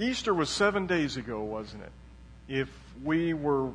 [0.00, 1.92] Easter was seven days ago, wasn't it?
[2.48, 2.68] If
[3.04, 3.70] we were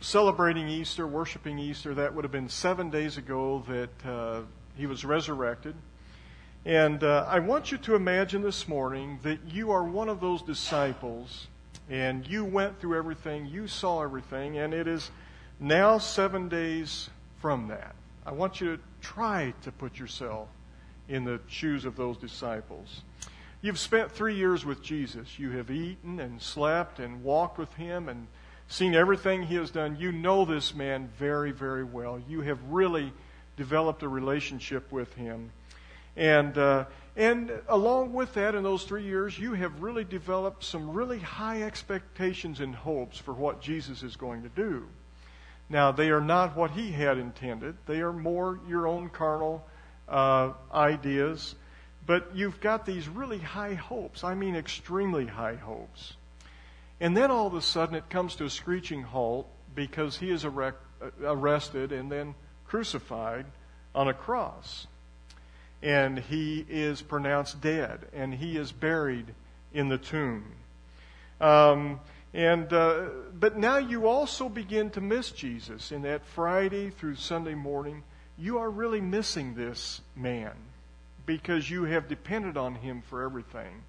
[0.00, 4.40] celebrating Easter, worshiping Easter, that would have been seven days ago that uh,
[4.76, 5.76] he was resurrected.
[6.64, 10.42] And uh, I want you to imagine this morning that you are one of those
[10.42, 11.46] disciples
[11.88, 15.10] and you went through everything, you saw everything, and it is
[15.60, 17.10] now seven days
[17.40, 17.94] from that.
[18.26, 20.48] I want you to try to put yourself
[21.08, 23.02] in the shoes of those disciples.
[23.64, 25.38] You've spent three years with Jesus.
[25.38, 28.26] You have eaten and slept and walked with him and
[28.68, 29.96] seen everything he has done.
[29.98, 32.20] You know this man very, very well.
[32.28, 33.10] You have really
[33.56, 35.50] developed a relationship with him.
[36.14, 36.84] And, uh,
[37.16, 41.62] and along with that, in those three years, you have really developed some really high
[41.62, 44.84] expectations and hopes for what Jesus is going to do.
[45.70, 49.66] Now, they are not what he had intended, they are more your own carnal
[50.06, 51.54] uh, ideas.
[52.06, 54.24] But you've got these really high hopes.
[54.24, 56.14] I mean, extremely high hopes.
[57.00, 60.44] And then all of a sudden it comes to a screeching halt because he is
[60.44, 60.82] erect,
[61.22, 62.34] arrested and then
[62.66, 63.46] crucified
[63.94, 64.86] on a cross
[65.84, 69.26] and he is pronounced dead, and he is buried
[69.74, 70.42] in the tomb.
[71.42, 72.00] Um,
[72.32, 73.08] and uh,
[73.38, 78.02] but now you also begin to miss Jesus in that Friday through Sunday morning.
[78.38, 80.52] You are really missing this man
[81.26, 83.82] because you have depended on him for everything.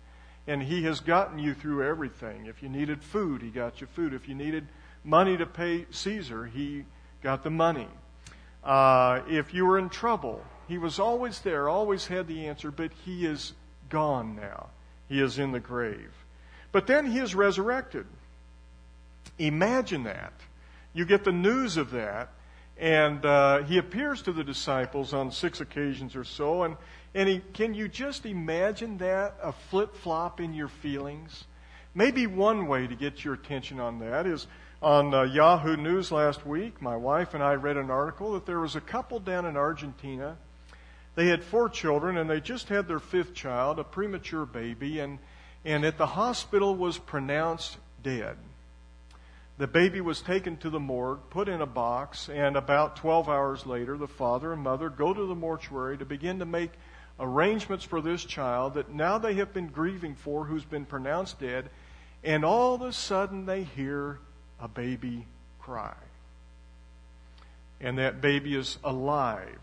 [0.48, 2.46] And he has gotten you through everything.
[2.46, 4.14] If you needed food, he got you food.
[4.14, 4.68] If you needed
[5.04, 6.86] money to pay Caesar, he
[7.24, 7.88] got the money.
[8.64, 12.92] Uh, if you were in trouble, he was always there, always had the answer, but
[13.06, 13.54] he is
[13.90, 14.68] gone now.
[15.10, 16.12] He is in the grave.
[16.72, 18.06] But then he is resurrected.
[19.38, 20.34] Imagine that.
[20.94, 22.30] You get the news of that,
[22.78, 26.64] and uh, he appears to the disciples on six occasions or so.
[26.64, 26.78] And,
[27.16, 29.36] and he, can you just imagine that?
[29.42, 31.46] A flip flop in your feelings?
[31.96, 34.46] Maybe one way to get your attention on that is
[34.82, 36.80] on uh, Yahoo News last week.
[36.80, 40.38] My wife and I read an article that there was a couple down in Argentina
[41.16, 45.20] they had four children, and they just had their fifth child, a premature baby, and,
[45.64, 48.36] and at the hospital was pronounced dead.
[49.58, 53.66] The baby was taken to the morgue, put in a box, and about 12 hours
[53.66, 56.72] later, the father and mother go to the mortuary to begin to make
[57.20, 61.70] arrangements for this child that now they have been grieving for, who's been pronounced dead,
[62.24, 64.20] and all of a sudden they hear
[64.60, 65.26] a baby
[65.60, 65.96] cry.
[67.80, 69.60] And that baby is alive.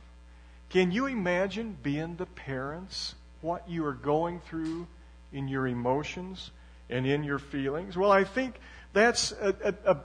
[0.70, 4.86] Can you imagine being the parents, what you are going through
[5.32, 6.50] in your emotions
[6.88, 7.96] and in your feelings?
[7.96, 8.54] Well, I think
[8.92, 9.96] that's a, a, a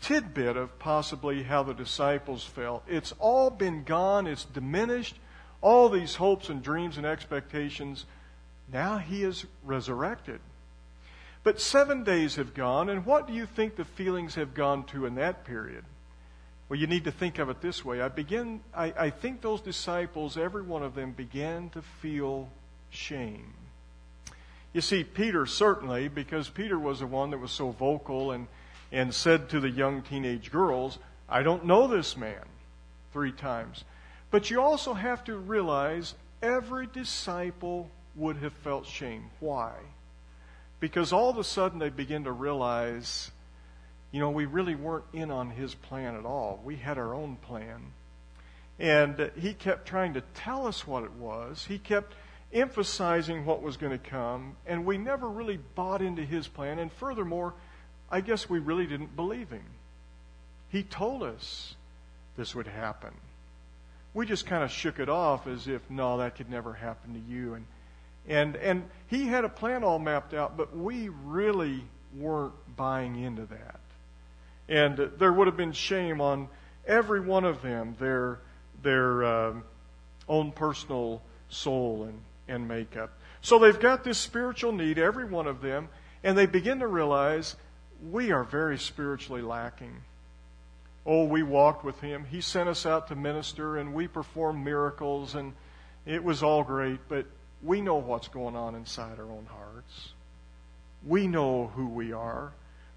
[0.00, 2.82] tidbit of possibly how the disciples felt.
[2.88, 5.16] It's all been gone, it's diminished,
[5.60, 8.04] all these hopes and dreams and expectations.
[8.72, 10.40] Now he is resurrected.
[11.42, 15.06] But seven days have gone, and what do you think the feelings have gone to
[15.06, 15.84] in that period?
[16.68, 18.02] Well, you need to think of it this way.
[18.02, 22.50] I begin, I, I think those disciples, every one of them, began to feel
[22.90, 23.54] shame.
[24.74, 28.48] You see, Peter certainly, because Peter was the one that was so vocal and,
[28.92, 30.98] and said to the young teenage girls,
[31.28, 32.44] I don't know this man,
[33.12, 33.84] three times.
[34.30, 39.30] But you also have to realize every disciple would have felt shame.
[39.40, 39.72] Why?
[40.80, 43.30] Because all of a sudden they begin to realize
[44.10, 46.60] you know, we really weren't in on his plan at all.
[46.64, 47.92] We had our own plan.
[48.78, 51.66] And he kept trying to tell us what it was.
[51.66, 52.14] He kept
[52.52, 56.78] emphasizing what was going to come, and we never really bought into his plan.
[56.78, 57.54] And furthermore,
[58.10, 59.66] I guess we really didn't believe him.
[60.70, 61.74] He told us
[62.36, 63.12] this would happen.
[64.18, 67.20] We just kind of shook it off as if, no, that could never happen to
[67.32, 67.54] you.
[67.54, 67.66] And,
[68.26, 71.84] and, and he had a plan all mapped out, but we really
[72.16, 73.78] weren't buying into that.
[74.68, 76.48] And there would have been shame on
[76.84, 78.40] every one of them, their,
[78.82, 79.62] their um,
[80.28, 83.12] own personal soul and, and makeup.
[83.40, 85.90] So they've got this spiritual need, every one of them,
[86.24, 87.54] and they begin to realize
[88.10, 89.94] we are very spiritually lacking.
[91.10, 92.26] Oh, we walked with him.
[92.30, 95.54] He sent us out to minister, and we performed miracles, and
[96.04, 97.24] it was all great, but
[97.62, 100.12] we know what's going on inside our own hearts.
[101.06, 102.52] We know who we are.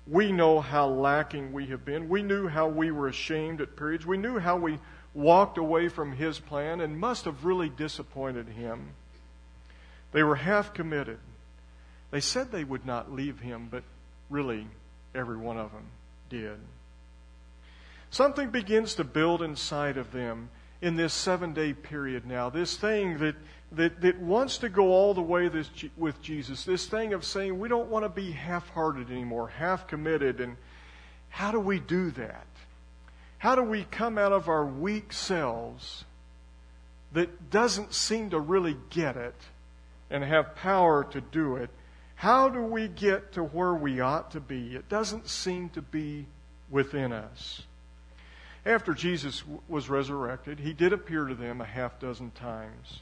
[0.05, 2.09] We know how lacking we have been.
[2.09, 4.05] We knew how we were ashamed at periods.
[4.05, 4.79] We knew how we
[5.13, 8.89] walked away from His plan and must have really disappointed Him.
[10.11, 11.19] They were half committed.
[12.11, 13.83] They said they would not leave Him, but
[14.29, 14.67] really,
[15.15, 15.85] every one of them
[16.29, 16.59] did.
[18.11, 20.49] Something begins to build inside of them
[20.81, 22.49] in this seven day period now.
[22.49, 23.35] This thing that
[23.73, 26.65] that, that wants to go all the way this, with Jesus.
[26.65, 30.41] This thing of saying we don't want to be half hearted anymore, half committed.
[30.41, 30.57] And
[31.29, 32.45] how do we do that?
[33.37, 36.03] How do we come out of our weak selves
[37.13, 39.35] that doesn't seem to really get it
[40.09, 41.69] and have power to do it?
[42.15, 44.75] How do we get to where we ought to be?
[44.75, 46.27] It doesn't seem to be
[46.69, 47.63] within us.
[48.65, 53.01] After Jesus was resurrected, he did appear to them a half dozen times.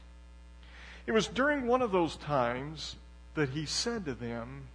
[1.06, 2.96] It was during one of those times
[3.34, 4.68] that he said to them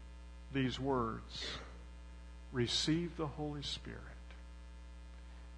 [0.54, 1.46] these words
[2.52, 4.00] Receive the Holy Spirit.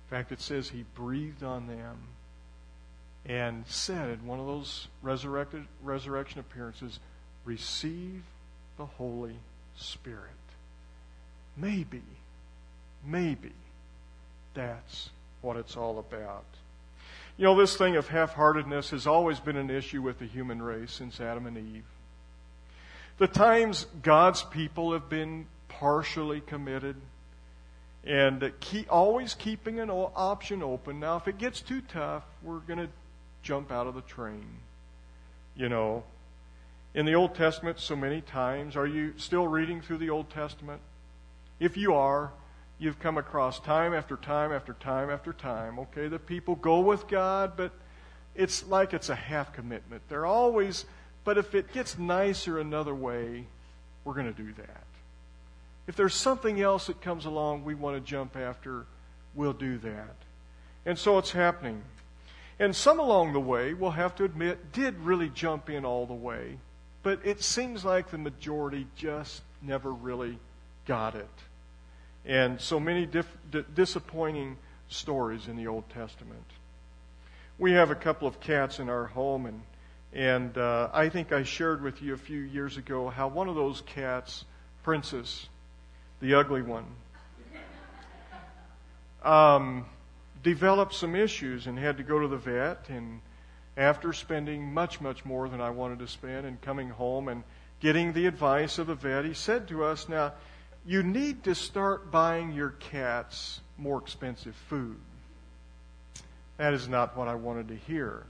[0.10, 1.98] In fact, it says he breathed on them
[3.26, 7.00] and said in one of those resurrected resurrection appearances,
[7.44, 8.24] Receive
[8.78, 9.36] the Holy
[9.76, 10.32] Spirit.
[11.58, 12.02] Maybe,
[13.06, 13.52] maybe
[14.54, 15.10] that's
[15.42, 16.46] what it's all about.
[17.38, 20.62] You know, this thing of half heartedness has always been an issue with the human
[20.62, 21.86] race since Adam and Eve.
[23.20, 26.96] The times God's people have been partially committed
[28.04, 31.00] and keep, always keeping an option open.
[31.00, 32.90] Now, if it gets too tough, we're going to
[33.44, 34.48] jump out of the train.
[35.56, 36.04] You know,
[36.94, 40.82] in the Old Testament, so many times, are you still reading through the Old Testament?
[41.60, 42.32] If you are,
[42.80, 45.80] you've come across time after time after time after time.
[45.80, 47.72] Okay, the people go with God, but
[48.36, 50.04] it's like it's a half commitment.
[50.10, 50.86] They're always,
[51.24, 53.46] but if it gets nicer another way,
[54.04, 54.84] we're going to do that.
[55.88, 58.86] If there's something else that comes along we want to jump after,
[59.34, 60.16] we'll do that.
[60.86, 61.82] And so it's happening.
[62.60, 66.14] And some along the way, we'll have to admit, did really jump in all the
[66.14, 66.58] way.
[67.04, 70.40] But it seems like the majority just never really
[70.86, 71.30] got it.
[72.28, 74.58] And so many dif- d- disappointing
[74.90, 76.44] stories in the Old Testament.
[77.58, 79.62] We have a couple of cats in our home, and,
[80.12, 83.56] and uh, I think I shared with you a few years ago how one of
[83.56, 84.44] those cats,
[84.84, 85.48] Princess,
[86.20, 86.86] the ugly one,
[89.24, 89.86] um,
[90.44, 92.90] developed some issues and had to go to the vet.
[92.90, 93.22] And
[93.78, 97.44] after spending much, much more than I wanted to spend and coming home and
[97.80, 100.34] getting the advice of the vet, he said to us, Now,
[100.88, 104.96] you need to start buying your cats more expensive food.
[106.56, 108.24] That is not what I wanted to hear.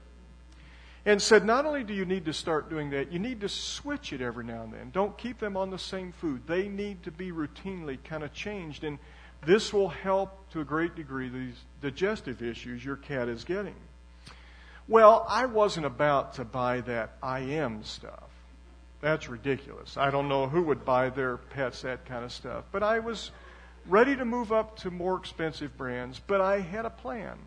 [1.06, 4.12] And said, not only do you need to start doing that, you need to switch
[4.12, 4.90] it every now and then.
[4.92, 6.42] Don't keep them on the same food.
[6.46, 8.82] They need to be routinely kind of changed.
[8.82, 8.98] And
[9.46, 13.76] this will help to a great degree these digestive issues your cat is getting.
[14.88, 18.28] Well, I wasn't about to buy that Iams stuff.
[19.00, 19.96] That's ridiculous.
[19.96, 22.64] I don't know who would buy their pets that kind of stuff.
[22.72, 23.30] But I was
[23.86, 27.38] ready to move up to more expensive brands, but I had a plan.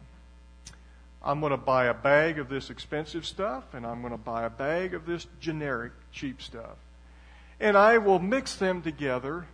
[1.24, 4.45] I'm going to buy a bag of this expensive stuff, and I'm going to buy
[4.45, 6.77] a bag of this generic cheap stuff.
[7.59, 9.45] And I will mix them together,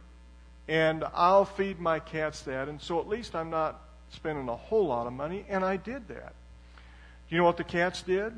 [0.68, 2.70] and I'll feed my cats that.
[2.70, 6.08] And so at least I'm not spending a whole lot of money, and I did
[6.08, 6.34] that.
[7.28, 8.34] Do you know what the cats did?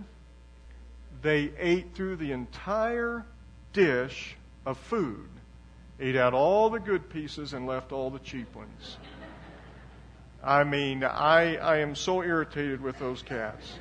[1.22, 3.26] They ate through the entire
[3.74, 4.36] dish
[4.66, 5.30] of food,
[6.00, 8.98] ate out all the good pieces and left all the cheap ones.
[10.44, 13.74] I mean, I, I am so irritated with those cats.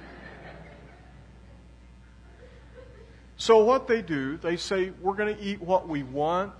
[3.36, 6.54] So, what they do, they say, we're going to eat what we want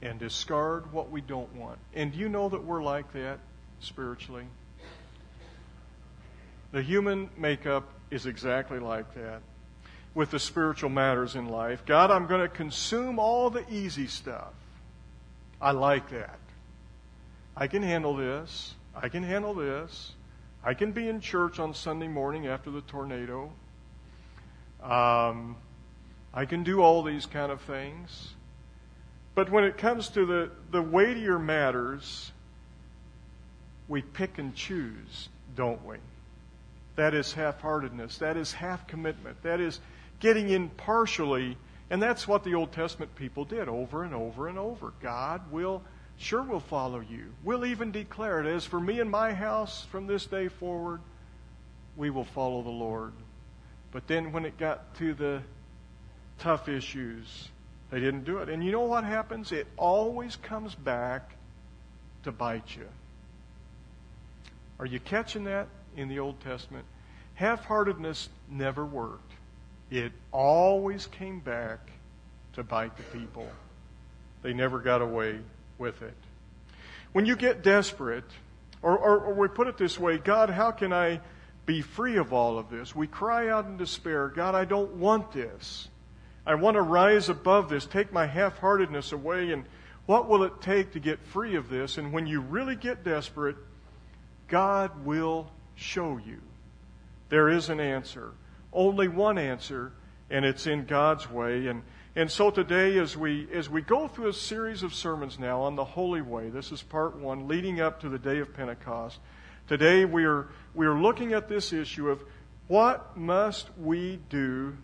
[0.00, 1.78] and discard what we don't want.
[1.92, 3.40] And do you know that we're like that
[3.80, 4.46] spiritually?
[6.70, 9.42] The human makeup is exactly like that
[10.18, 11.86] with the spiritual matters in life.
[11.86, 14.52] God, I'm going to consume all the easy stuff.
[15.60, 16.40] I like that.
[17.56, 18.74] I can handle this.
[18.96, 20.14] I can handle this.
[20.64, 23.52] I can be in church on Sunday morning after the tornado.
[24.82, 25.54] Um,
[26.34, 28.34] I can do all these kind of things.
[29.36, 32.32] But when it comes to the, the weightier matters,
[33.86, 35.98] we pick and choose, don't we?
[36.96, 38.18] That is half heartedness.
[38.18, 39.40] That is half commitment.
[39.44, 39.78] That is
[40.20, 41.56] getting in partially.
[41.90, 44.92] And that's what the Old Testament people did over and over and over.
[45.00, 45.82] God will,
[46.18, 47.32] sure, will follow you.
[47.42, 51.00] We'll even declare it as for me and my house from this day forward,
[51.96, 53.12] we will follow the Lord.
[53.90, 55.42] But then when it got to the
[56.38, 57.48] tough issues,
[57.90, 58.50] they didn't do it.
[58.50, 59.50] And you know what happens?
[59.50, 61.36] It always comes back
[62.24, 62.86] to bite you.
[64.78, 66.84] Are you catching that in the Old Testament?
[67.34, 69.27] Half heartedness never worked
[69.90, 71.90] it always came back
[72.54, 73.48] to bite the people.
[74.42, 75.38] They never got away
[75.78, 76.14] with it.
[77.12, 78.24] When you get desperate,
[78.82, 81.20] or, or, or, we put it this way God, how can I
[81.68, 82.96] be free of all of this.
[82.96, 85.86] We cry out in despair, God, I don't want this.
[86.46, 89.66] I want to rise above this, take my half heartedness away, and
[90.06, 91.98] what will it take to get free of this?
[91.98, 93.56] And when you really get desperate,
[94.48, 96.40] God will show you.
[97.28, 98.32] There is an answer.
[98.72, 99.92] Only one answer,
[100.30, 101.66] and it's in God's way.
[101.66, 101.82] And,
[102.14, 105.76] and so today, as we, as we go through a series of sermons now on
[105.76, 109.18] the Holy Way, this is part one, leading up to the day of Pentecost.
[109.68, 112.22] Today we are, we are looking at this issue of
[112.66, 114.76] what must we do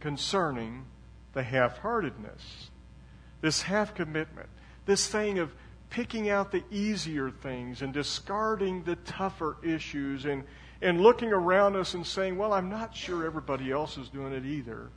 [0.00, 0.84] concerning
[1.32, 2.70] the half heartedness,
[3.40, 4.48] this half commitment,
[4.86, 5.52] this thing of
[5.90, 10.44] picking out the easier things and discarding the tougher issues and,
[10.80, 14.44] and looking around us and saying, Well, I'm not sure everybody else is doing it
[14.44, 14.88] either.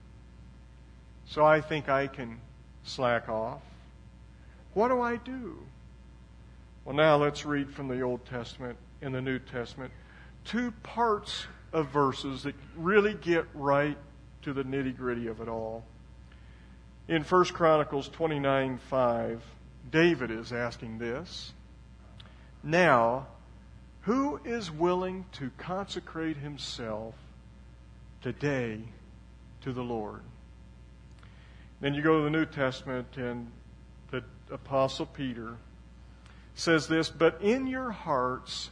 [1.26, 2.40] So I think I can
[2.84, 3.62] slack off.
[4.74, 5.58] What do I do?
[6.86, 9.92] Well, now let's read from the Old Testament and the New Testament
[10.46, 13.98] two parts of verses that really get right
[14.42, 15.86] to the nitty gritty of it all.
[17.08, 19.44] In 1 Chronicles 29 5,
[19.92, 21.54] David is asking this
[22.64, 23.28] Now,
[24.02, 27.16] who is willing to consecrate himself
[28.22, 28.80] today
[29.62, 30.22] to the Lord?
[31.80, 33.52] Then you go to the New Testament, and
[34.12, 35.58] the Apostle Peter
[36.56, 38.70] says this But in your hearts,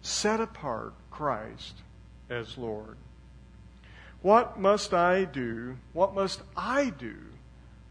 [0.00, 1.76] set apart Christ
[2.28, 2.96] as Lord.
[4.22, 5.76] What must I do?
[5.92, 7.16] What must I do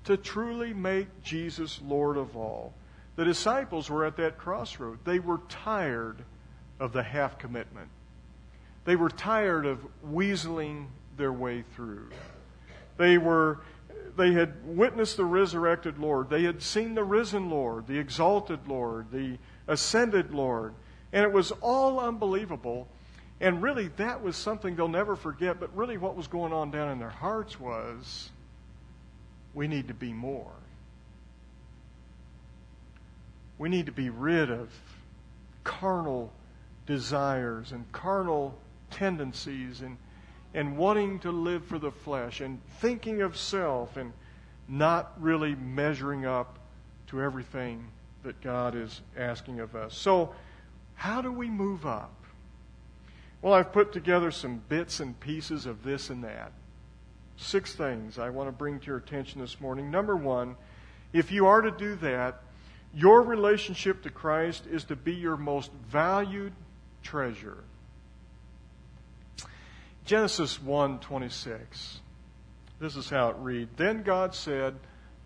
[0.06, 2.74] to truly make Jesus Lord of all?
[3.16, 5.00] The disciples were at that crossroad.
[5.04, 6.24] They were tired
[6.82, 7.88] of the half commitment.
[8.84, 12.10] They were tired of weaseling their way through.
[12.98, 13.60] They were
[14.18, 16.30] they had witnessed the resurrected Lord.
[16.30, 20.74] They had seen the risen Lord, the exalted Lord, the ascended Lord.
[21.14, 22.90] And it was all unbelievable.
[23.40, 25.60] And really, that was something they'll never forget.
[25.62, 28.32] But really, what was going on down in their hearts was
[29.54, 30.52] we need to be more.
[33.58, 34.70] We need to be rid of
[35.64, 36.34] carnal
[36.86, 38.58] desires and carnal
[38.90, 39.98] tendencies and,
[40.54, 44.14] and wanting to live for the flesh and thinking of self and
[44.68, 46.60] not really measuring up
[47.08, 47.88] to everything
[48.24, 49.96] that God is asking of us.
[49.96, 50.34] So,
[50.96, 52.14] how do we move up?
[53.42, 56.52] Well, I've put together some bits and pieces of this and that.
[57.38, 59.90] Six things I want to bring to your attention this morning.
[59.90, 60.56] Number one,
[61.12, 62.44] if you are to do that,
[62.94, 66.54] your relationship to Christ is to be your most valued
[67.04, 67.64] treasure.
[70.06, 72.00] Genesis 1:26.
[72.80, 73.70] This is how it read.
[73.78, 74.80] Then God said,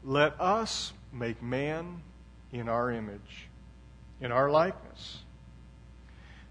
[0.03, 2.01] "Let us make man
[2.51, 3.47] in our image,
[4.19, 5.23] in our likeness."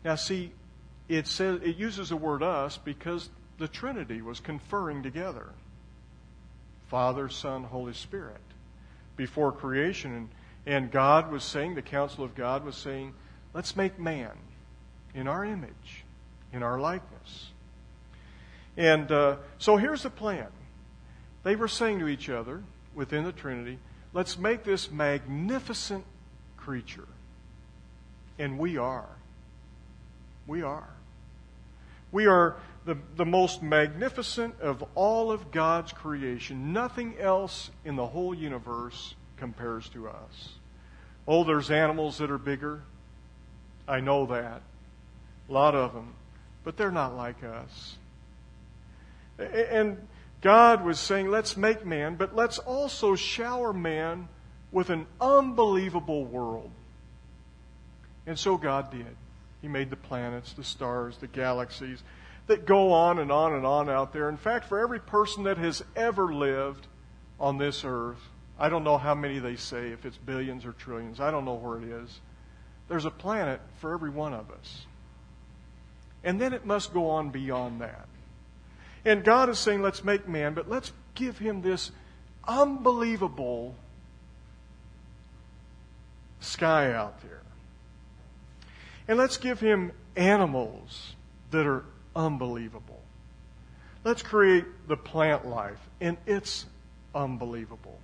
[0.04, 0.52] Now see,
[1.08, 5.52] it says it uses the word us because the Trinity was conferring together.
[6.86, 8.40] Father, Son, Holy Spirit.
[9.16, 10.28] Before creation and,
[10.66, 13.14] and God was saying, the council of God was saying,
[13.52, 14.36] let's make man
[15.14, 16.04] in our image,
[16.52, 17.50] in our likeness.
[18.76, 20.48] And uh, so here's the plan.
[21.42, 22.62] They were saying to each other
[22.94, 23.78] within the Trinity,
[24.12, 26.04] let's make this magnificent
[26.56, 27.08] creature.
[28.38, 29.08] And we are.
[30.46, 30.88] We are.
[32.10, 36.72] We are the, the most magnificent of all of God's creation.
[36.72, 40.54] Nothing else in the whole universe compares to us.
[41.26, 42.82] Oh, there's animals that are bigger.
[43.88, 44.62] I know that.
[45.48, 46.14] A lot of them.
[46.64, 47.96] But they're not like us.
[49.38, 49.98] And
[50.40, 54.28] God was saying, let's make man, but let's also shower man
[54.70, 56.70] with an unbelievable world.
[58.26, 59.16] And so God did.
[59.62, 62.02] He made the planets, the stars, the galaxies
[62.46, 64.28] that go on and on and on out there.
[64.28, 66.86] In fact, for every person that has ever lived
[67.40, 68.20] on this earth,
[68.58, 71.54] I don't know how many they say, if it's billions or trillions, I don't know
[71.54, 72.20] where it is.
[72.88, 74.86] There's a planet for every one of us.
[76.24, 78.08] And then it must go on beyond that.
[79.04, 81.92] And God is saying, let's make man, but let's give him this
[82.48, 83.74] unbelievable
[86.40, 87.42] sky out there.
[89.06, 91.14] And let's give him animals
[91.50, 91.84] that are
[92.16, 93.02] unbelievable.
[94.02, 96.64] Let's create the plant life, and it's
[97.14, 97.98] unbelievable.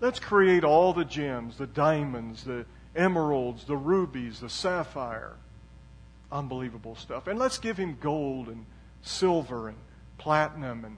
[0.00, 2.64] Let's create all the gems, the diamonds, the
[2.96, 5.34] emeralds, the rubies, the sapphire.
[6.32, 7.26] Unbelievable stuff.
[7.26, 8.66] And let's give him gold and
[9.02, 9.78] silver and
[10.18, 10.96] platinum and,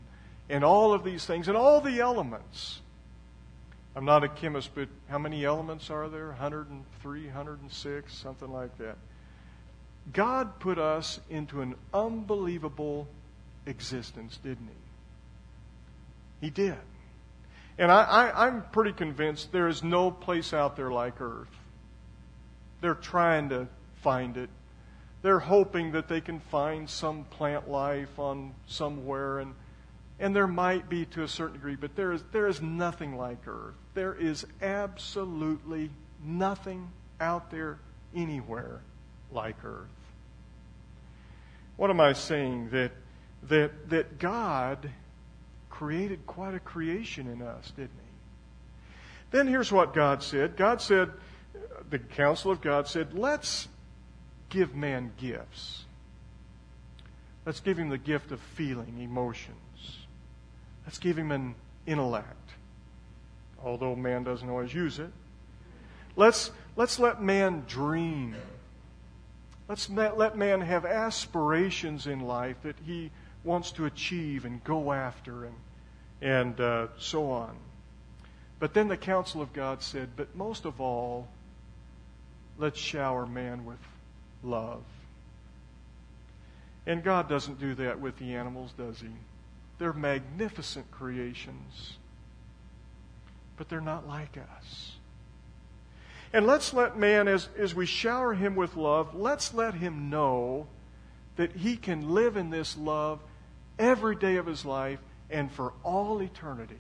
[0.49, 2.81] and all of these things and all the elements.
[3.95, 6.29] I'm not a chemist, but how many elements are there?
[6.29, 8.97] 103, 106, something like that.
[10.13, 13.07] God put us into an unbelievable
[13.67, 14.69] existence, didn't
[16.41, 16.47] He?
[16.47, 16.77] He did.
[17.79, 21.49] And I, am pretty convinced there is no place out there like Earth.
[22.81, 23.69] They're trying to
[24.03, 24.51] find it.
[25.23, 29.55] They're hoping that they can find some plant life on somewhere, and,
[30.19, 33.47] and there might be to a certain degree, but there is, there is nothing like
[33.47, 33.75] Earth.
[33.95, 35.91] There is absolutely
[36.25, 37.79] nothing out there
[38.15, 38.81] anywhere
[39.31, 39.87] like Earth.
[41.77, 42.71] What am I saying?
[42.71, 42.91] That,
[43.45, 44.91] that, that God
[45.71, 48.93] created quite a creation in us, didn't He?
[49.31, 51.11] Then here's what God said God said,
[51.91, 53.69] the council of God said, let's
[54.53, 55.85] give man gifts.
[57.45, 59.57] Let's give him the gift of feeling, emotions.
[60.87, 61.55] Let's give him an
[61.87, 62.51] intellect,
[63.65, 65.11] although man doesn't always use it.
[66.15, 68.37] Let's, let's let man dream.
[69.69, 73.11] Let's let man have aspirations in life that he
[73.43, 75.55] wants to achieve and go after and,
[76.21, 77.57] and uh, so on.
[78.59, 81.27] But then the council of God said, but most of all,
[82.59, 83.79] let's shower man with
[84.43, 84.83] love.
[86.87, 89.09] And God doesn't do that with the animals, does He?
[89.79, 91.97] They're magnificent creations,
[93.57, 94.93] but they're not like us.
[96.33, 100.67] And let's let man, as, as we shower him with love, let's let him know
[101.37, 103.21] that he can live in this love
[103.79, 104.99] every day of his life
[105.31, 106.75] and for all eternity.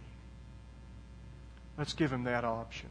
[1.77, 2.89] Let's give him that option.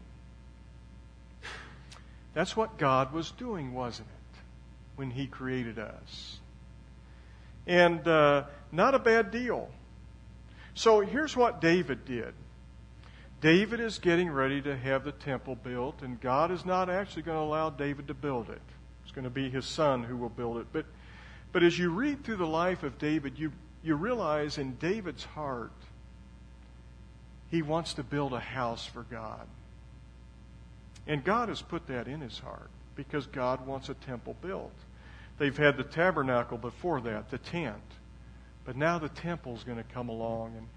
[2.33, 4.20] That's what God was doing, wasn't it,
[4.95, 6.39] when he created us?
[7.67, 9.69] And uh, not a bad deal.
[10.74, 12.33] So here's what David did.
[13.41, 17.38] David is getting ready to have the temple built, and God is not actually going
[17.38, 18.62] to allow David to build it.
[19.03, 20.67] It's going to be his son who will build it.
[20.71, 20.86] But,
[21.51, 23.51] but as you read through the life of David, you,
[23.83, 25.71] you realize in David's heart,
[27.50, 29.48] he wants to build a house for God.
[31.07, 34.74] And God has put that in his heart because God wants a temple built.
[35.38, 37.82] They've had the tabernacle before that, the tent.
[38.65, 40.54] But now the temple's going to come along.
[40.58, 40.67] And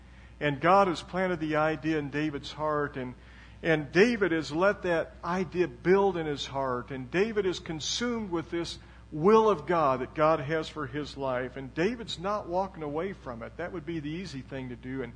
[0.41, 3.15] and God has planted the idea in David's heart, and,
[3.63, 8.51] and David has let that idea build in his heart, and David is consumed with
[8.51, 8.79] this
[9.13, 13.43] will of God that God has for his life, and David's not walking away from
[13.43, 13.57] it.
[13.59, 15.03] That would be the easy thing to do.
[15.03, 15.13] And,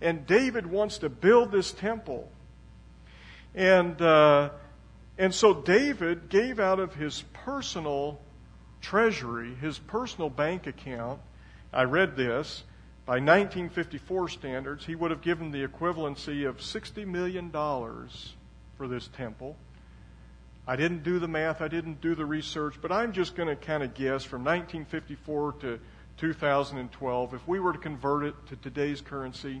[0.00, 2.30] and David wants to build this temple.
[3.54, 4.50] And, uh,
[5.18, 8.20] and so David gave out of his personal
[8.80, 11.20] treasury, his personal bank account.
[11.72, 12.64] I read this.
[13.06, 19.56] By 1954 standards, he would have given the equivalency of $60 million for this temple.
[20.66, 23.56] I didn't do the math, I didn't do the research, but I'm just going to
[23.56, 25.78] kind of guess from 1954 to
[26.16, 29.60] 2012, if we were to convert it to today's currency,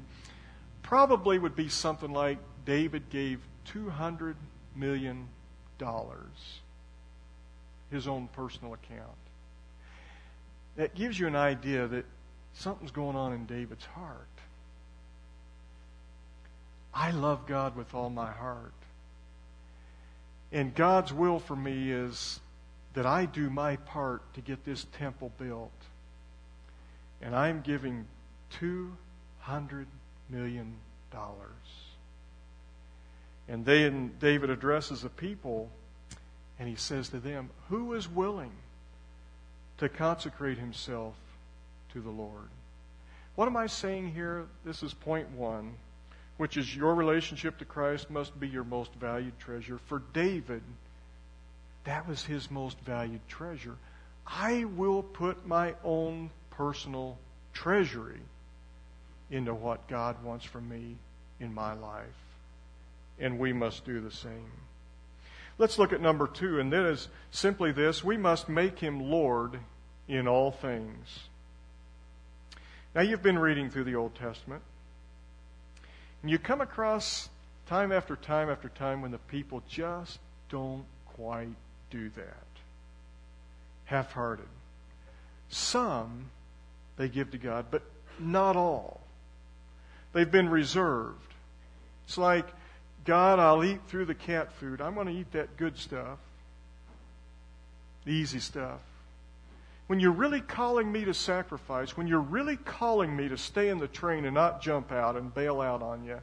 [0.82, 3.40] probably would be something like David gave
[3.74, 4.36] $200
[4.74, 5.28] million,
[7.90, 9.16] his own personal account.
[10.76, 12.04] That gives you an idea that
[12.54, 14.26] something's going on in David's heart.
[16.92, 18.72] I love God with all my heart.
[20.52, 22.40] And God's will for me is
[22.94, 25.72] that I do my part to get this temple built.
[27.20, 28.06] And I'm giving
[28.60, 29.86] $200
[30.30, 30.76] million.
[33.48, 35.70] And then David addresses the people
[36.58, 38.52] and he says to them, Who is willing
[39.78, 41.14] to consecrate himself
[41.92, 42.48] to the Lord.
[43.34, 44.46] What am I saying here?
[44.64, 45.74] This is point one,
[46.36, 49.78] which is your relationship to Christ must be your most valued treasure.
[49.86, 50.62] For David,
[51.84, 53.76] that was his most valued treasure.
[54.26, 57.18] I will put my own personal
[57.52, 58.20] treasury
[59.30, 60.96] into what God wants from me
[61.40, 62.23] in my life.
[63.18, 64.50] And we must do the same.
[65.56, 69.60] Let's look at number two, and that is simply this we must make him Lord
[70.08, 71.28] in all things.
[72.94, 74.62] Now, you've been reading through the Old Testament,
[76.22, 77.28] and you come across
[77.66, 81.54] time after time after time when the people just don't quite
[81.90, 82.46] do that.
[83.84, 84.46] Half hearted.
[85.48, 86.30] Some
[86.96, 87.82] they give to God, but
[88.18, 89.00] not all.
[90.12, 91.32] They've been reserved.
[92.06, 92.46] It's like,
[93.04, 94.80] God, I'll eat through the cat food.
[94.80, 96.18] I'm going to eat that good stuff,
[98.04, 98.80] the easy stuff
[99.86, 103.78] when you're really calling me to sacrifice, when you're really calling me to stay in
[103.78, 106.18] the train and not jump out and bail out on you,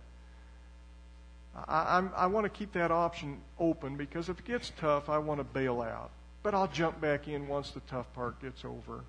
[1.68, 5.20] I, I, I want to keep that option open because if it gets tough, I
[5.20, 6.12] want to bail out.
[6.44, 9.04] but I'll jump back in once the tough part gets over.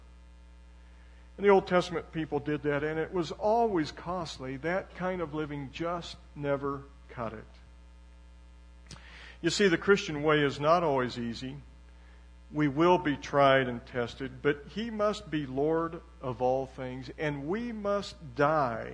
[1.39, 4.59] And the Old Testament people did that, and it was always costly.
[4.59, 7.62] That kind of living just never cut it.
[9.43, 11.57] You see, the Christian way is not always easy.
[12.53, 17.49] We will be tried and tested, but He must be Lord of all things, and
[17.49, 18.93] we must die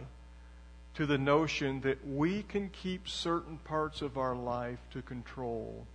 [0.94, 5.86] to the notion that we can keep certain parts of our life to control,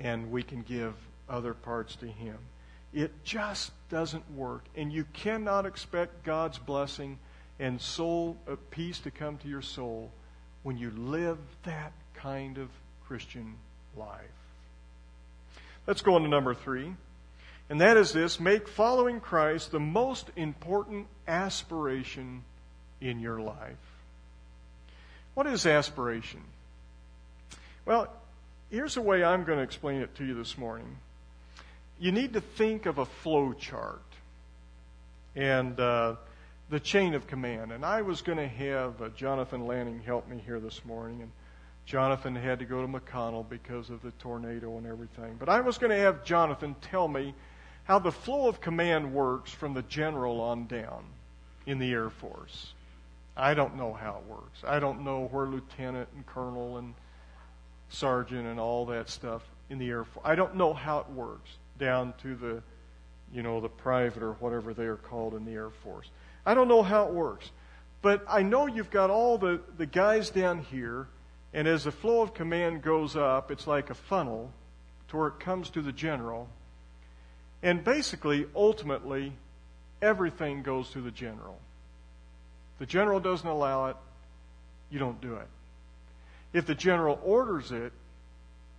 [0.00, 0.94] and we can give
[1.28, 2.38] other parts to Him.
[2.94, 4.64] It just doesn't work.
[4.74, 7.18] And you cannot expect God's blessing
[7.58, 10.10] and soul of uh, peace to come to your soul
[10.62, 12.70] when you live that kind of
[13.08, 13.54] Christian
[13.96, 14.20] life.
[15.86, 16.92] Let's go on to number three.
[17.70, 22.42] And that is this make following Christ the most important aspiration
[23.00, 23.76] in your life.
[25.34, 26.40] What is aspiration?
[27.86, 28.12] Well,
[28.70, 30.98] here's the way I'm going to explain it to you this morning
[32.00, 34.02] you need to think of a flow chart
[35.34, 36.14] and uh,
[36.70, 37.72] the chain of command.
[37.72, 41.32] And I was going to have uh, Jonathan Lanning help me here this morning, and
[41.88, 45.36] Jonathan had to go to McConnell because of the tornado and everything.
[45.38, 47.32] But I was going to have Jonathan tell me
[47.84, 51.02] how the flow of command works from the general on down
[51.64, 52.74] in the Air Force.
[53.38, 54.58] I don't know how it works.
[54.66, 56.92] I don't know where lieutenant and colonel and
[57.88, 60.26] sergeant and all that stuff in the Air Force.
[60.26, 62.62] I don't know how it works down to the,
[63.32, 66.10] you know, the private or whatever they are called in the Air Force.
[66.44, 67.50] I don't know how it works,
[68.02, 71.08] but I know you've got all the, the guys down here,
[71.52, 74.52] and as the flow of command goes up, it's like a funnel
[75.08, 76.48] to where it comes to the general.
[77.62, 79.32] And basically, ultimately,
[80.02, 81.58] everything goes to the general.
[82.78, 83.96] The general doesn't allow it,
[84.90, 85.48] you don't do it.
[86.52, 87.92] If the general orders it,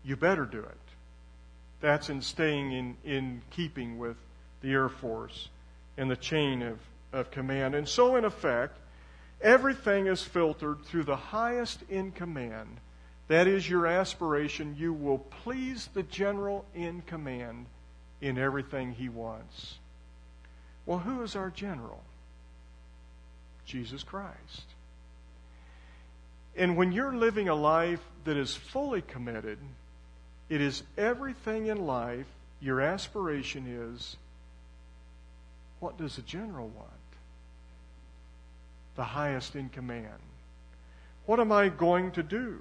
[0.03, 0.77] you better do it.
[1.81, 4.17] That's in staying in, in keeping with
[4.61, 5.49] the Air Force
[5.97, 6.79] and the chain of,
[7.13, 7.75] of command.
[7.75, 8.77] And so, in effect,
[9.41, 12.77] everything is filtered through the highest in command.
[13.27, 14.75] That is your aspiration.
[14.77, 17.67] You will please the general in command
[18.21, 19.77] in everything he wants.
[20.85, 22.01] Well, who is our general?
[23.65, 24.65] Jesus Christ.
[26.55, 29.59] And when you're living a life that is fully committed,
[30.49, 32.25] it is everything in life,
[32.59, 34.17] your aspiration is
[35.79, 36.89] what does the general want?
[38.99, 40.19] The highest in command.
[41.25, 42.59] What am I going to do?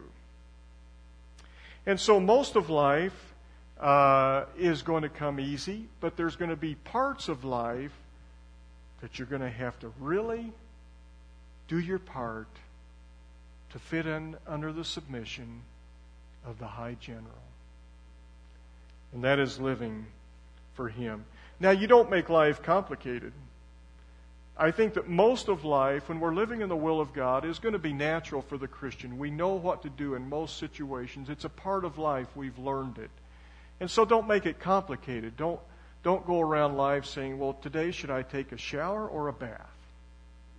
[1.85, 3.35] And so most of life
[3.81, 7.97] uh, is going to come easy, but there's going to be parts of life
[9.01, 10.53] that you're going to have to really
[11.67, 12.49] do your part
[13.73, 15.63] to fit in under the submission
[16.47, 17.43] of the high general
[19.13, 20.07] and that is living
[20.75, 21.25] for Him.
[21.61, 23.33] Now, you don't make life complicated.
[24.61, 27.61] I think that most of life, when we're living in the will of God, is
[27.61, 29.17] going to be natural for the Christian.
[29.17, 31.31] We know what to do in most situations.
[31.31, 32.27] It's a part of life.
[32.35, 33.11] We've learned it.
[33.79, 35.37] And so don't make it complicated.
[35.37, 35.61] Don't,
[36.03, 39.71] don't go around life saying, well, today should I take a shower or a bath?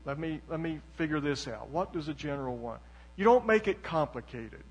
[0.05, 1.69] Let me, let me figure this out.
[1.69, 2.79] What does a general want?
[3.17, 4.63] You don't make it complicated.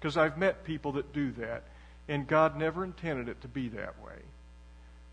[0.00, 1.64] Because I've met people that do that.
[2.08, 4.22] And God never intended it to be that way.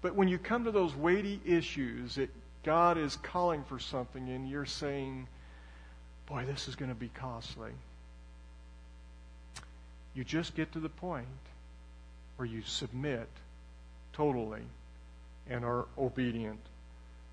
[0.02, 2.30] But when you come to those weighty issues that
[2.66, 5.28] God is calling for something and you're saying,
[6.26, 7.72] boy, this is going to be costly,
[10.16, 11.28] you just get to the point
[12.38, 13.30] where you submit
[14.14, 14.64] totally
[15.48, 16.60] and are obedient,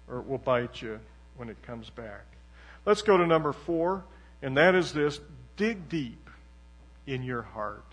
[0.06, 1.00] or it will bite you
[1.36, 2.24] when it comes back.
[2.84, 4.04] Let's go to number four,
[4.42, 5.18] and that is this
[5.56, 6.28] dig deep
[7.06, 7.84] in your heart.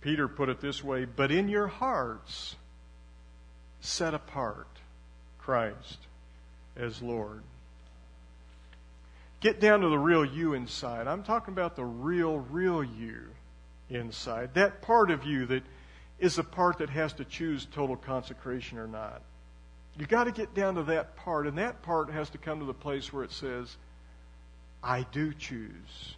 [0.00, 2.56] Peter put it this way But in your hearts,
[3.86, 4.66] set apart
[5.38, 5.98] Christ
[6.76, 7.42] as Lord.
[9.40, 11.06] Get down to the real you inside.
[11.06, 13.28] I'm talking about the real, real you
[13.88, 14.54] inside.
[14.54, 15.62] That part of you that
[16.18, 19.22] is the part that has to choose total consecration or not.
[19.98, 22.66] You got to get down to that part, and that part has to come to
[22.66, 23.76] the place where it says,
[24.82, 26.16] I do choose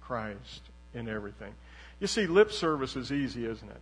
[0.00, 0.62] Christ
[0.94, 1.52] in everything.
[2.00, 3.80] You see, lip service is easy, isn't it?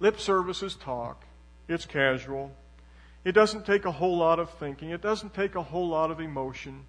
[0.00, 1.24] Lip service is talk.
[1.68, 2.52] It's casual.
[3.24, 4.90] It doesn't take a whole lot of thinking.
[4.90, 6.84] It doesn't take a whole lot of emotion.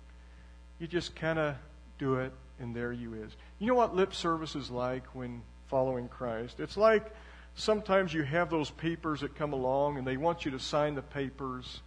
[0.79, 1.55] You just kind of
[1.97, 3.31] do it, and there you is.
[3.59, 6.59] You know what lip service is like when following Christ?
[6.59, 7.13] It's like
[7.55, 11.01] sometimes you have those papers that come along, and they want you to sign the
[11.01, 11.81] papers,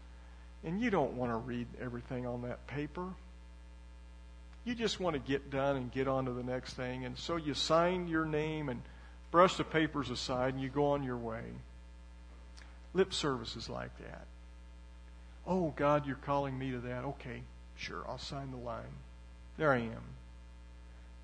[0.64, 3.12] and you don't want to read everything on that paper
[4.68, 7.06] you just want to get done and get on to the next thing.
[7.06, 8.82] And so you sign your name and
[9.30, 11.42] brush the papers aside, and you go on your way.
[12.94, 14.26] Lip service is like that.
[15.46, 17.04] Oh, God, you're calling me to that.
[17.04, 17.42] Okay,
[17.76, 18.84] sure, I'll sign the line.
[19.56, 20.02] There I am.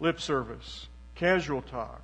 [0.01, 2.03] Lip service, casual talk.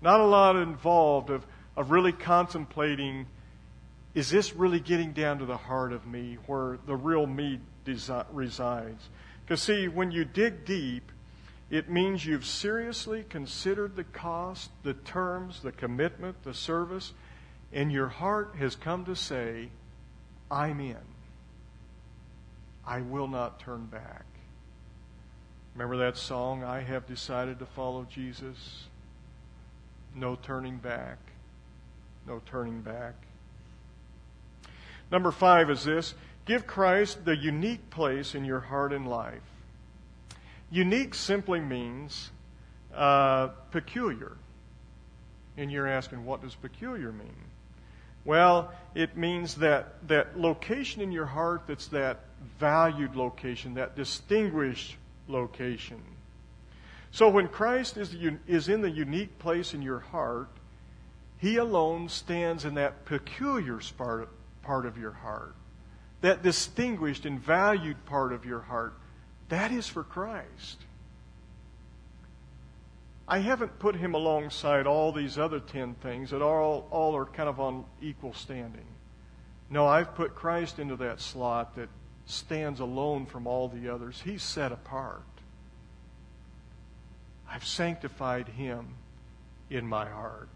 [0.00, 3.26] Not a lot involved of, of really contemplating
[4.14, 8.26] is this really getting down to the heart of me where the real me desi-
[8.32, 9.08] resides?
[9.44, 11.12] Because, see, when you dig deep,
[11.70, 17.12] it means you've seriously considered the cost, the terms, the commitment, the service,
[17.72, 19.68] and your heart has come to say,
[20.50, 20.96] I'm in.
[22.86, 24.24] I will not turn back.
[25.74, 28.84] Remember that song, I have decided to follow Jesus?
[30.14, 31.18] No turning back.
[32.26, 33.14] No turning back.
[35.10, 36.14] Number five is this
[36.46, 39.42] give Christ the unique place in your heart and life.
[40.70, 42.30] Unique simply means
[42.94, 44.36] uh, peculiar.
[45.56, 47.34] And you're asking, what does peculiar mean?
[48.24, 52.20] Well, it means that, that location in your heart that's that
[52.58, 54.96] valued location, that distinguished
[55.28, 56.02] location.
[57.10, 58.14] So when Christ is,
[58.46, 60.48] is in the unique place in your heart,
[61.38, 64.28] He alone stands in that peculiar part,
[64.62, 65.54] part of your heart,
[66.20, 68.94] that distinguished and valued part of your heart.
[69.48, 70.84] That is for Christ.
[73.30, 77.48] I haven't put him alongside all these other ten things that all, all are kind
[77.48, 78.86] of on equal standing.
[79.68, 81.90] No, I've put Christ into that slot that
[82.24, 84.22] stands alone from all the others.
[84.24, 85.22] He's set apart.
[87.50, 88.94] I've sanctified him
[89.68, 90.48] in my heart.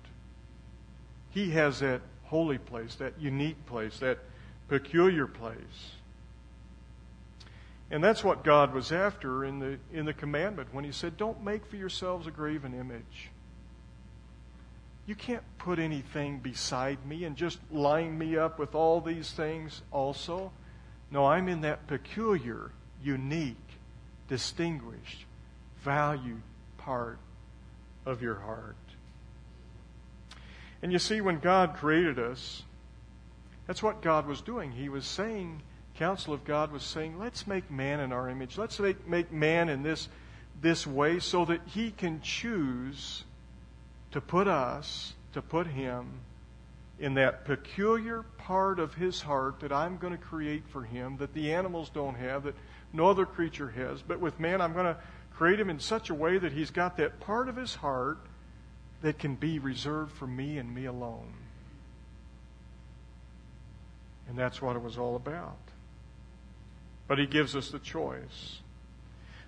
[1.30, 4.18] He has that holy place, that unique place, that
[4.68, 5.92] peculiar place.
[7.92, 11.44] And that's what God was after in the, in the commandment when He said, Don't
[11.44, 13.31] make for yourselves a graven image.
[15.05, 19.83] You can't put anything beside me and just line me up with all these things
[19.90, 20.52] also.
[21.11, 22.70] No, I'm in that peculiar,
[23.02, 23.57] unique,
[24.26, 25.26] distinguished,
[25.83, 26.40] valued
[26.78, 27.18] part
[28.07, 28.76] of your heart.
[30.81, 32.62] And you see, when God created us,
[33.66, 34.72] that's what God was doing.
[34.72, 35.61] He was saying,
[35.96, 38.59] counsel of God was saying, let's make man in our image.
[38.59, 40.09] Let's make, make man in this,
[40.61, 43.24] this way so that he can choose
[44.12, 46.20] to put us, to put him
[46.98, 51.35] in that peculiar part of his heart that I'm going to create for him that
[51.35, 52.55] the animals don't have, that
[52.92, 54.02] no other creature has.
[54.02, 54.96] But with man, I'm going to
[55.35, 58.18] create him in such a way that he's got that part of his heart
[59.00, 61.33] that can be reserved for me and me alone.
[64.28, 65.57] And that's what it was all about.
[67.12, 68.62] But he gives us the choice.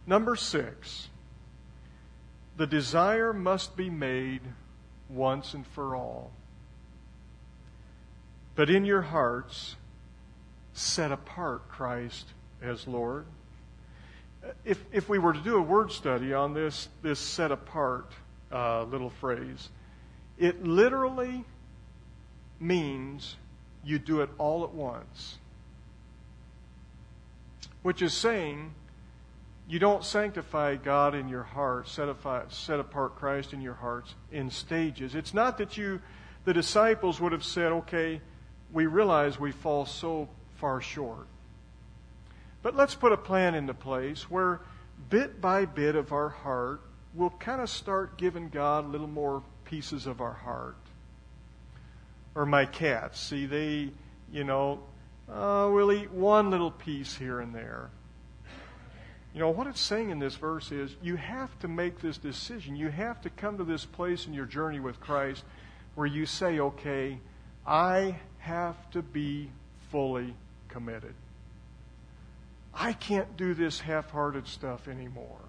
[0.06, 1.08] Number six,
[2.58, 4.42] the desire must be made
[5.08, 6.30] once and for all.
[8.54, 9.76] But in your hearts,
[10.74, 12.26] set apart Christ
[12.60, 13.24] as Lord.
[14.66, 18.12] If, if we were to do a word study on this, this set apart
[18.52, 19.70] uh, little phrase,
[20.36, 21.46] it literally
[22.60, 23.36] means
[23.82, 25.38] you do it all at once.
[27.84, 28.72] Which is saying,
[29.68, 32.08] you don't sanctify God in your heart, set,
[32.48, 35.14] set apart Christ in your hearts in stages.
[35.14, 36.00] It's not that you,
[36.46, 38.22] the disciples would have said, okay,
[38.72, 41.26] we realize we fall so far short.
[42.62, 44.62] But let's put a plan into place where
[45.10, 46.80] bit by bit of our heart,
[47.12, 50.78] we'll kind of start giving God a little more pieces of our heart.
[52.34, 53.90] Or my cats, see, they,
[54.32, 54.80] you know,
[55.30, 57.90] uh, we'll eat one little piece here and there.
[59.32, 62.76] You know, what it's saying in this verse is you have to make this decision.
[62.76, 65.42] You have to come to this place in your journey with Christ
[65.96, 67.18] where you say, okay,
[67.66, 69.50] I have to be
[69.90, 70.34] fully
[70.68, 71.14] committed.
[72.72, 75.40] I can't do this half hearted stuff anymore.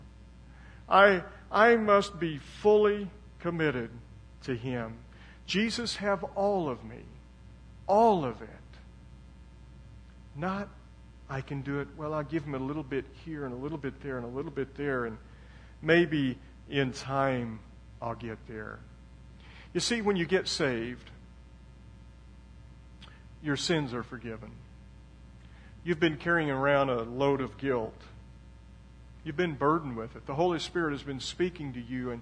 [0.88, 3.10] I, I must be fully
[3.40, 3.90] committed
[4.44, 4.96] to Him.
[5.46, 7.04] Jesus, have all of me,
[7.88, 8.50] all of it.
[10.36, 10.70] Not,
[11.30, 13.78] I can do it, well, I'll give Him a little bit here and a little
[13.78, 15.18] bit there and a little bit there, and
[15.82, 16.38] maybe
[16.70, 17.60] in time
[18.02, 18.80] I'll get there.
[19.74, 21.10] You see, when you get saved,
[23.44, 24.52] your sins are forgiven.
[25.84, 28.02] You've been carrying around a load of guilt.
[29.24, 30.26] You've been burdened with it.
[30.26, 32.22] The Holy Spirit has been speaking to you, and,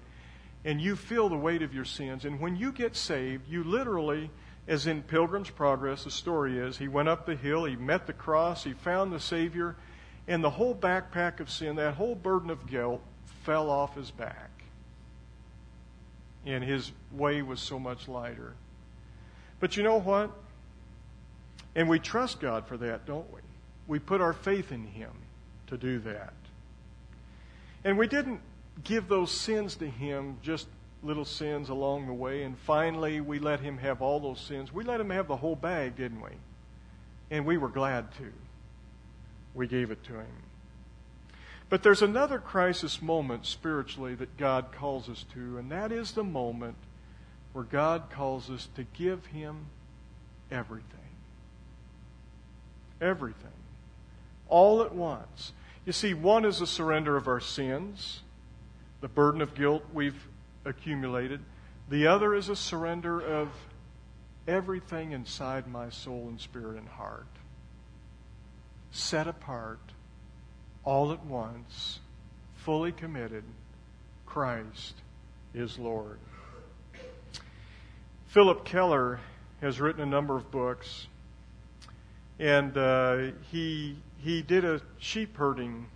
[0.64, 2.24] and you feel the weight of your sins.
[2.24, 4.30] And when you get saved, you literally,
[4.66, 8.12] as in Pilgrim's Progress, the story is, he went up the hill, he met the
[8.12, 9.76] cross, he found the Savior,
[10.26, 13.02] and the whole backpack of sin, that whole burden of guilt,
[13.42, 14.50] fell off his back.
[16.46, 18.54] and his way was so much lighter.
[19.60, 20.30] But you know what?
[21.74, 23.40] And we trust God for that, don't we?
[23.86, 25.10] We put our faith in him
[25.68, 26.34] to do that.
[27.82, 28.40] And we didn't
[28.82, 30.66] give those sins to him, just
[31.04, 34.72] little sins along the way, and finally we let him have all those sins.
[34.72, 36.30] We let him have the whole bag, didn't we?
[37.30, 38.32] And we were glad to.
[39.54, 40.26] We gave it to him.
[41.68, 46.24] But there's another crisis moment spiritually that God calls us to, and that is the
[46.24, 46.76] moment
[47.52, 49.66] where God calls us to give Him
[50.50, 50.88] everything.
[53.00, 53.50] Everything.
[54.48, 55.52] All at once.
[55.86, 58.20] You see, one is a surrender of our sins,
[59.00, 60.26] the burden of guilt we've
[60.64, 61.40] accumulated.
[61.88, 63.48] The other is a surrender of
[64.46, 67.26] everything inside my soul and spirit and heart.
[68.90, 69.80] Set apart
[70.84, 72.00] all at once,
[72.56, 73.44] fully committed,
[74.26, 74.94] Christ
[75.54, 76.18] is Lord.
[78.26, 79.20] Phillip Keller
[79.60, 81.06] has written a number of books,
[82.38, 85.86] and uh, he he did a sheep herding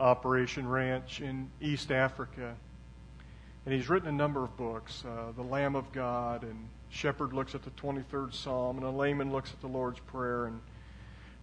[0.00, 2.56] operation ranch in East Africa,
[3.68, 7.54] and he's written a number of books, uh, "The Lamb of God" and "Shepherd Looks
[7.54, 10.62] at the 23rd Psalm," and "A Layman Looks at the Lord's Prayer," and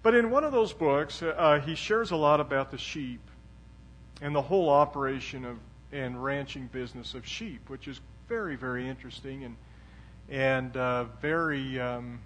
[0.02, 3.22] but in one of those books, uh, he shares a lot about the sheep
[4.24, 5.60] and the whole operation of
[5.92, 9.56] and ranching business of sheep, which is very, very interesting and
[10.28, 12.22] and uh, very um,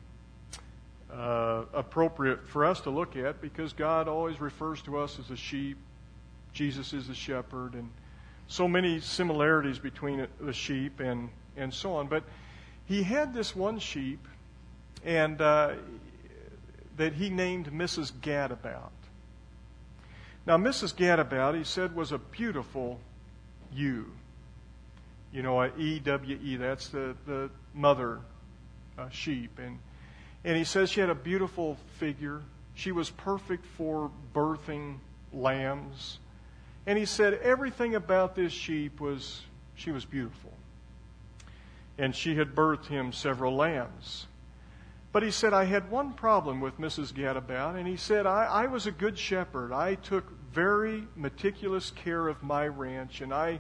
[1.12, 5.36] uh, appropriate for us to look at because God always refers to us as a
[5.36, 5.78] sheep.
[6.54, 7.90] Jesus is the shepherd, and
[8.50, 12.08] so many similarities between the sheep and and so on.
[12.08, 12.24] But
[12.86, 14.28] he had this one sheep,
[15.06, 15.76] and uh,
[16.98, 18.12] that he named Mrs.
[18.12, 18.92] Gadabout.
[20.46, 20.96] Now, Mrs.
[20.96, 23.00] Gadabout, he said, was a beautiful
[23.74, 24.12] ewe.
[25.32, 28.20] You know, a E W E, that's the, the mother
[28.98, 29.60] uh, sheep.
[29.60, 29.78] And,
[30.44, 32.42] and he says she had a beautiful figure.
[32.74, 34.98] She was perfect for birthing
[35.32, 36.18] lambs.
[36.90, 39.44] And he said everything about this sheep was,
[39.76, 40.52] she was beautiful.
[42.00, 44.26] And she had birthed him several lambs.
[45.12, 47.14] But he said, I had one problem with Mrs.
[47.14, 49.72] Gadabout, and he said, I, I was a good shepherd.
[49.72, 53.60] I took very meticulous care of my ranch, and I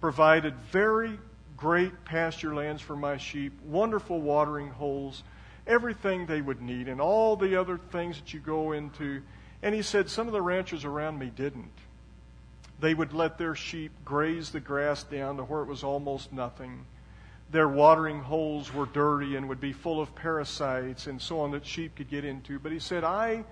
[0.00, 1.18] provided very
[1.58, 5.22] great pasture lands for my sheep, wonderful watering holes,
[5.66, 9.20] everything they would need, and all the other things that you go into.
[9.62, 11.74] And he said, Some of the ranchers around me didn't.
[12.80, 16.86] They would let their sheep graze the grass down to where it was almost nothing
[17.50, 21.66] their watering holes were dirty and would be full of parasites and so on that
[21.66, 22.58] sheep could get into.
[22.58, 23.44] But he said, I,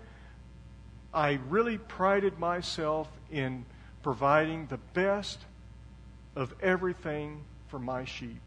[1.12, 3.64] I really prided myself in
[4.02, 5.40] providing the best
[6.36, 8.40] of everything for my sheep.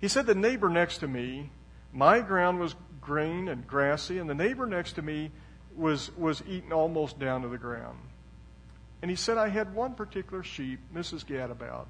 [0.00, 1.50] He said, the neighbor next to me,
[1.92, 5.30] my ground was green and grassy, and the neighbor next to me
[5.74, 7.98] was, was eaten almost down to the ground.
[9.02, 11.24] And he said, I had one particular sheep, Mrs.
[11.24, 11.86] Gadabout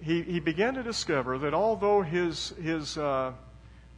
[0.00, 3.32] he, he began to discover that although his, his uh,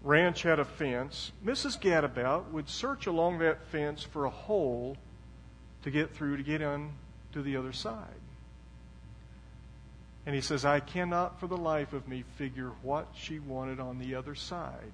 [0.03, 1.81] ranch had a fence, Mrs.
[1.81, 4.97] Gadabout would search along that fence for a hole
[5.83, 6.93] to get through to get on
[7.33, 8.09] to the other side.
[10.27, 13.99] And he says, I cannot for the life of me figure what she wanted on
[13.99, 14.93] the other side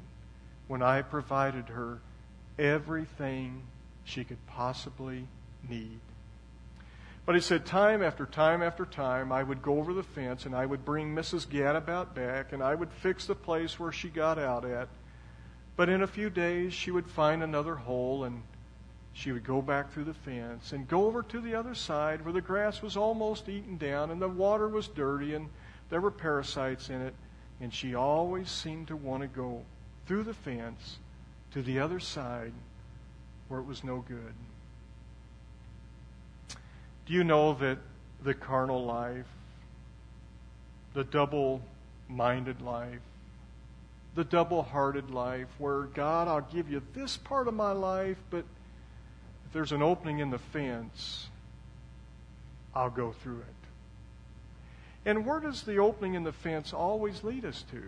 [0.69, 2.01] when I provided her
[2.59, 3.63] everything
[4.05, 5.27] she could possibly
[5.69, 6.01] need.
[7.27, 10.55] But he said, time after time after time, I would go over the fence and
[10.55, 11.47] I would bring Mrs.
[11.47, 14.89] Gadabout back and I would fix the place where she got out at.
[15.75, 18.43] But in a few days, she would find another hole and
[19.13, 22.33] she would go back through the fence and go over to the other side where
[22.33, 25.49] the grass was almost eaten down and the water was dirty and
[25.91, 27.15] there were parasites in it.
[27.61, 29.63] And she always seemed to want to go
[30.07, 30.99] through the fence
[31.53, 32.53] to the other side
[33.49, 34.35] where it was no good.
[37.07, 37.79] Do you know that
[38.23, 39.27] the carnal life,
[40.95, 41.63] the double
[42.09, 43.01] minded life,
[44.17, 48.45] the double hearted life, where God, I'll give you this part of my life, but
[49.47, 51.29] if there's an opening in the fence,
[52.75, 55.09] I'll go through it.
[55.09, 57.83] And where does the opening in the fence always lead us to?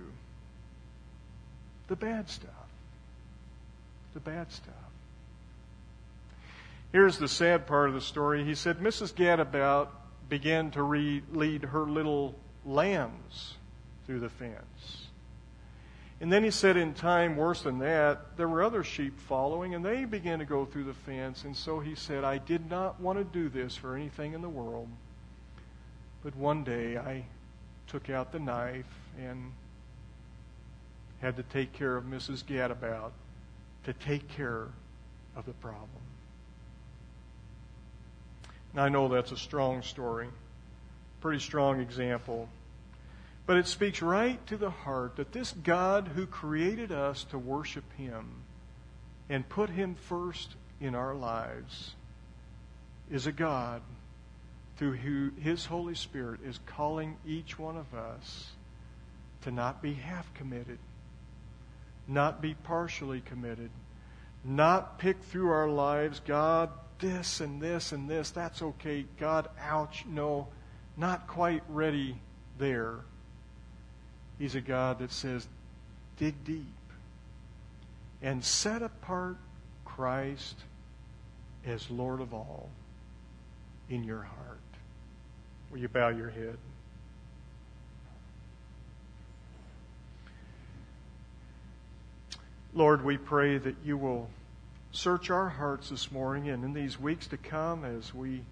[1.88, 2.52] The bad stuff.
[4.14, 4.74] The bad stuff.
[6.92, 8.44] Here's the sad part of the story.
[8.44, 9.12] He said Mrs.
[9.12, 9.88] Gadabout
[10.28, 12.34] began to re- lead her little
[12.64, 13.54] lambs
[14.06, 15.06] through the fence.
[16.20, 19.84] And then he said, in time worse than that, there were other sheep following, and
[19.84, 21.44] they began to go through the fence.
[21.44, 24.48] And so he said, I did not want to do this for anything in the
[24.48, 24.88] world.
[26.24, 27.24] But one day I,
[27.88, 28.86] took out the knife
[29.18, 29.52] and
[31.20, 32.44] had to take care of Mrs.
[32.44, 33.10] Gadabout
[33.84, 34.68] to take care
[35.34, 35.88] of the problem.
[38.72, 40.28] And I know that's a strong story,
[41.20, 42.48] pretty strong example.
[43.46, 47.84] But it speaks right to the heart that this God who created us to worship
[47.96, 48.42] Him
[49.28, 51.94] and put Him first in our lives
[53.10, 53.80] is a God
[54.76, 58.50] through who His Holy Spirit is calling each one of us
[59.42, 60.78] to not be half committed,
[62.06, 63.70] not be partially committed,
[64.44, 69.04] not pick through our lives, God, this and this and this, that's okay.
[69.18, 70.48] God, ouch, no,
[70.96, 72.16] not quite ready
[72.58, 72.96] there.
[74.38, 75.46] He's a God that says,
[76.16, 76.66] dig deep
[78.22, 79.36] and set apart
[79.84, 80.56] Christ
[81.66, 82.70] as Lord of all
[83.88, 84.58] in your heart.
[85.70, 86.56] Will you bow your head?
[92.74, 94.28] Lord, we pray that you will
[94.92, 98.42] search our hearts this morning and in these weeks to come as we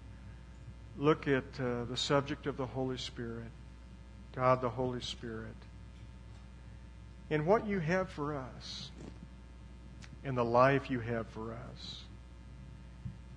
[0.97, 3.51] look at uh, the subject of the Holy Spirit,
[4.35, 5.55] God the Holy Spirit,
[7.29, 8.89] and what you have for us,
[10.23, 12.01] and the life you have for us,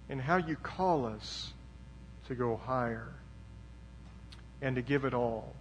[0.08, 1.52] and how you call us
[2.28, 3.12] to go higher
[4.62, 5.54] and to give it all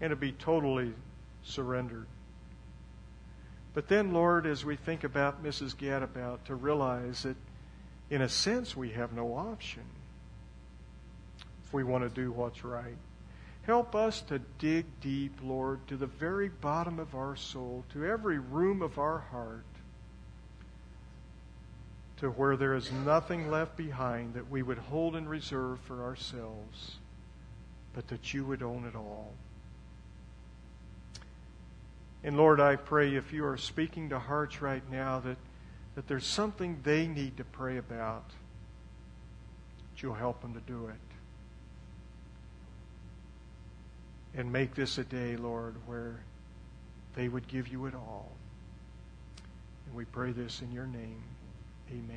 [0.00, 0.92] and to be totally
[1.44, 2.06] surrendered.
[3.74, 5.76] But then, Lord, as we think about Mrs.
[5.76, 7.36] Gadabout, to realize that
[8.08, 9.82] in a sense we have no option
[11.64, 12.96] if we want to do what's right.
[13.62, 18.38] Help us to dig deep, Lord, to the very bottom of our soul, to every
[18.38, 19.64] room of our heart,
[22.18, 26.98] to where there is nothing left behind that we would hold in reserve for ourselves,
[27.94, 29.32] but that you would own it all.
[32.24, 35.36] And Lord, I pray if you are speaking to hearts right now that,
[35.94, 40.94] that there's something they need to pray about, that you'll help them to do it.
[44.36, 46.20] And make this a day, Lord, where
[47.14, 48.32] they would give you it all.
[49.86, 51.22] And we pray this in your name.
[51.90, 52.10] Amen.